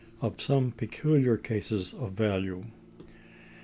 Of 0.19 0.41
Some 0.41 0.71
Peculiar 0.71 1.37
Cases 1.37 1.93
Of 1.93 2.13
Value. 2.13 2.65